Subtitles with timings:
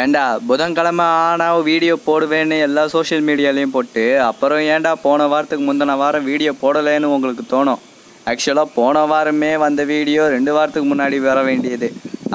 [0.00, 6.28] ஏண்டா புதன்கிழமை ஆனால் வீடியோ போடுவேன்னு எல்லா சோஷியல் மீடியாலையும் போட்டு அப்புறம் ஏன்டா போன வாரத்துக்கு முந்தின வாரம்
[6.30, 7.82] வீடியோ போடலைன்னு உங்களுக்கு தோணும்?
[8.30, 11.90] ஆக்சுவலாக போன வாரமே வந்த வீடியோ ரெண்டு வாரத்துக்கு முன்னாடி வர வேண்டியது.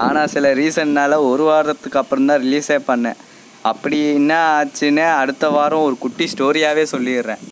[0.05, 3.19] ஆனால் சில ரீசன்னால் ஒரு வாரத்துக்கு அப்புறம் தான் ரிலீஸே பண்ணேன்.
[3.71, 7.43] அப்படி என்ன ஆச்சுன்னு அடுத்த வாரம் ஒரு குட்டி ஸ்டோரியாகவே சொல்லிடுறேன்.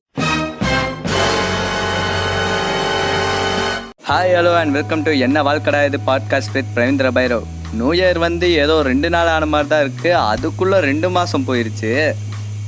[4.12, 6.00] Hi hello and welcome to என்ன வாழ்க்கடா இது?
[6.12, 7.46] Podcast with Pravindra Bhairav.
[7.80, 11.92] New year வந்து ஏதோ ரெண்டு நாள் ஆன மாதிரி தான் இருக்குது அதுக்குள்ளே ரெண்டு மாதம் போயிடுச்சு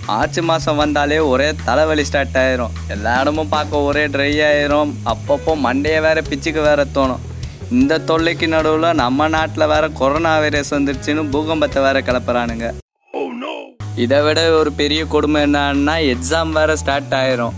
[0.08, 2.76] மார்ச் மாதம் வந்தாலே ஒரே தலைவலி ஸ்டார்ட் ஆயிரும்.
[2.94, 4.92] எல்லா இடமும் பார்க்க ஒரே ட்ரை ஆயிரும்.
[5.14, 7.24] அப்பப்போ மண்டையை வேற பிச்சுக்கு வேற தோணும்.
[7.78, 12.68] இந்த தொல்லைக்கு நடுவில் நம்ம நாட்டில் வேற கொரோனா வைரஸ் வந்துருச்சுன்னு பூகம்பத்தை வேற கிளப்புறானுங்க.
[14.04, 17.56] இதை விட ஒரு பெரிய கொடுமை என்னன்னா எக்ஸாம் வேற ஸ்டார்ட் ஆயிரும்.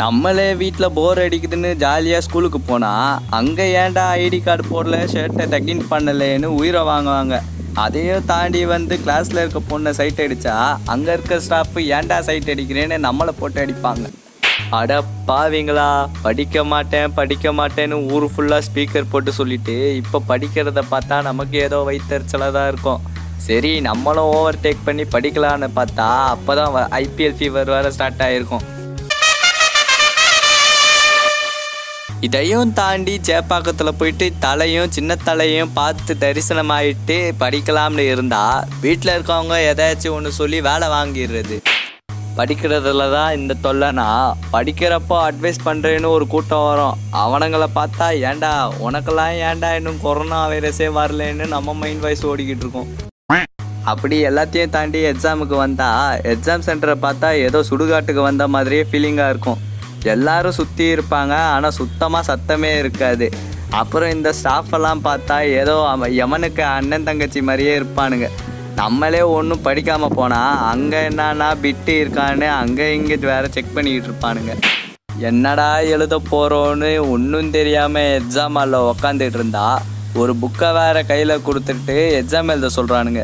[0.00, 6.48] நம்மளே வீட்டில் போர் அடிக்குதுன்னு ஜாலியாக ஸ்கூலுக்கு போனால் அங்கே ஏன்டா ஐடி கார்டு போடல ஷர்ட்டை டக்கின் பண்ணலேன்னு
[6.56, 7.36] உயிரை வாங்குவாங்க.
[7.84, 10.56] அதையும் தாண்டி வந்து கிளாஸில் இருக்க பொண்ணை சைட் அடித்தா
[10.94, 14.04] அங்கே இருக்க ஸ்டாஃப் ஏன்டா சைட் அடிக்கிறேன்னு நம்மளை போட்டு அடிப்பாங்க.
[14.80, 15.88] அட பாவிங்களா
[16.26, 22.56] படிக்க மாட்டேன் படிக்க மாட்டேன்னு ஊர் ஃபுல்லாக ஸ்பீக்கர் போட்டு சொல்லிட்டு இப்போ படிக்கிறத பார்த்தா நமக்கு ஏதோ வைத்தறிச்சலாக
[22.58, 23.02] தான் இருக்கும்.
[23.48, 26.06] சரி நம்மளும் ஓவர் டேக் பண்ணி படிக்கலான்னு பார்த்தா
[26.36, 28.66] அப்போ தான் ஐபிஎல் ஃபீவர் வேறு ஸ்டார்ட் ஆகிருக்கும்
[32.24, 38.44] இதையும் தாண்டி சேப்பாக்கத்தில் போயிட்டு தலையும் சின்ன தலையும் பார்த்து தரிசனமாயிட்டு படிக்கலாம்னு இருந்தா
[38.84, 41.56] வீட்டில் இருக்கவங்க எதாச்சும் ஒன்று சொல்லி வேலை வாங்கிடுறது.
[42.38, 44.08] படிக்கிறதுல தான் இந்த தொல்லைனா
[44.54, 46.96] படிக்கிறப்போ அட்வைஸ் பண்ணுறேன்னு ஒரு கூட்டம் வரும்.
[47.24, 48.54] அவனுங்களை பார்த்தா ஏன்டா
[48.86, 52.90] உனக்கெல்லாம் ஏன்டா இன்னும் கொரோனா வைரஸே வரலன்னு நம்ம மைண்ட் வாய்ஸ் ஓடிக்கிட்டு இருக்கோம்.
[53.92, 59.60] அப்படி எல்லாத்தையும் தாண்டி எக்ஸாமுக்கு வந்தால் எக்ஸாம் சென்டரை பார்த்தா ஏதோ சுடுகாட்டுக்கு வந்த மாதிரியே ஃபீலிங்காக இருக்கும்.
[60.14, 63.26] எல்லாரும் சுற்றி இருப்பாங்க ஆனால் சுத்தமாக சத்தமே இருக்காது.
[63.80, 68.28] அப்புறம் இந்த ஸ்டாஃப் எல்லாம் பார்த்தா ஏதோ அவன் யமனுக்கு அண்ணன் தங்கச்சி மாதிரியே இருப்பானுங்க.
[68.80, 74.54] நம்மளே ஒன்றும் படிக்காமல் போனால் அங்கே என்னன்னா பிட்டு இருக்கான்னு அங்கே இங்கே வேற செக் பண்ணிக்கிட்டு இருப்பானுங்க.
[75.28, 79.66] என்னடா எழுத போகிறோன்னு ஒன்றும் தெரியாமல் எக்ஸாம் ஹாலில் உக்காந்துட்டு இருந்தா
[80.22, 83.22] ஒரு புக்கை வேற கையில் கொடுத்துட்டு எக்ஸாம் எழுத சொல்கிறானுங்க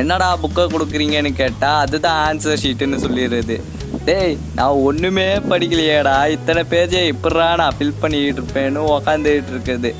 [0.00, 3.56] என்னடா புக்கை கொடுக்குறீங்கன்னு கேட்டால் அதுதான் ஆன்சர் ஷீட்டுன்னு சொல்லிடுறது.
[4.06, 6.14] டேய் நான் ஒன்றுமே படிக்கலையேடா.
[6.34, 9.90] இத்தனை பேஜை இப்படா நான் ஃபில் பண்ணிக்கிட்டு இருப்பேன்னு உக்காந்துக்கிட்டு இருக்குது.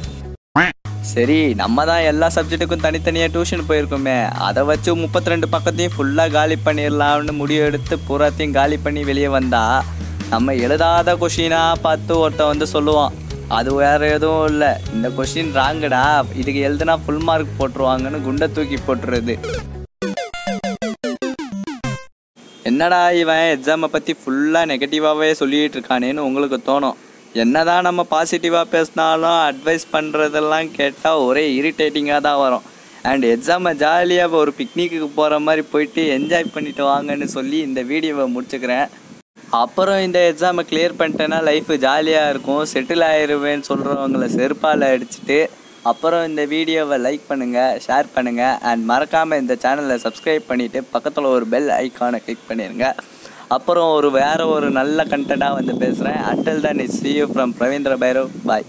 [1.11, 4.17] சரி நம்ம தான் எல்லா சப்ஜெக்ட்டுக்கும் தனித்தனியாக டியூஷன் போயிருக்கோமே.
[4.47, 9.87] அதை வச்சு முப்பத்தி ரெண்டு பக்கத்தையும் ஃபுல்லாக காலி பண்ணிடலாம்னு முடிவு எடுத்து பூராத்தையும் காலி பண்ணி வெளியே வந்தால்
[10.33, 13.15] நம்ம எழுதாத கொஷினாக பார்த்து ஒருத்தன் வந்து சொல்லுவான்.
[13.59, 14.73] அது வேற எதுவும் இல்லை.
[14.97, 16.03] இந்த கொஷின் ராங்குடா
[16.41, 19.37] இதுக்கு எழுதுனா ஃபுல் மார்க் போட்டுருவாங்கன்னு குண்டை தூக்கி போட்டுருது.
[22.71, 26.99] என்னடா இவன் எக்ஸாமை பற்றி ஃபுல்லாக நெகட்டிவாகவே சொல்லிகிட்டு இருக்கானேன்னு உங்களுக்கு தோணும்.
[27.43, 32.67] என்னதான் நம்ம பாசிட்டிவாக பேசினாலும் அட்வைஸ் பண்ணுறதெல்லாம் கேட்டால் ஒரே இரிட்டேட்டிங்காக தான் வரும்.
[33.11, 38.87] அண்ட் எக்ஸாமை ஜாலியாக ஒரு பிக்னிக்கு போகிற மாதிரி போயிட்டு என்ஜாய் பண்ணிட்டு வாங்கன்னு சொல்லி இந்த வீடியோவை முடிச்சுக்கிறேன்.
[39.63, 45.41] அப்புறம் இந்த எக்ஸாமை கிளியர் பண்ணிட்டேன்னா லைஃப் ஜாலியாக இருக்கும் செட்டில் ஆயிடுவேன்னு சொல்கிறவங்கள செருப்பால் அடிச்சுட்டு
[45.85, 51.47] அப்புறம் இந்த வீடியோவை லைக் பண்ணுங்கள் ஷேர் பண்ணுங்கள் அண்ட் மறக்காமல் இந்த சேனலை சப்ஸ்கிரைப் பண்ணிவிட்டு பக்கத்தில் ஒரு
[51.47, 52.89] பெல் ஐக்கானை கிளிக் பண்ணிடுங்க
[53.51, 57.97] அப்புறம் ஒரு வேறு ஒரு நல்ல கண்டென்ட்டாக வந்து பேசுகிறேன் until then is see you from Pravindra
[57.97, 58.69] Bhairav bye